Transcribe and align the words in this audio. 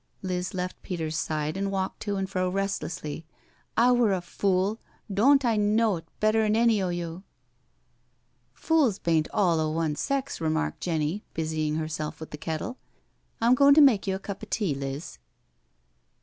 Liz 0.23 0.55
left 0.55 0.81
Peter's 0.81 1.15
side 1.15 1.55
and 1.55 1.69
walked 1.71 1.99
to 1.99 2.15
and 2.15 2.27
fro 2.27 2.49
restlessly." 2.49 3.23
I 3.77 3.91
wur 3.91 4.13
a 4.13 4.21
fool— 4.21 4.79
doant 5.13 5.45
I 5.45 5.57
know't 5.57 6.05
better'n 6.19 6.55
any 6.55 6.81
o* 6.81 6.89
you 6.89 7.21
I"" 7.21 7.21
Fools 8.61 8.97
baint 8.97 9.27
all 9.31 9.59
o' 9.59 9.69
one 9.69 9.95
sex," 9.95 10.41
remarked 10.41 10.81
Jenny, 10.81 11.23
busy 11.35 11.67
ing 11.67 11.75
herself 11.75 12.19
with 12.19 12.31
the 12.31 12.37
kettle." 12.39 12.79
I'm 13.41 13.53
goin' 13.53 13.75
to 13.75 13.81
mak' 13.81 14.07
you 14.07 14.15
a 14.15 14.17
cup 14.17 14.41
o' 14.43 14.47
tea, 14.49 14.73
Liz." 14.73 15.19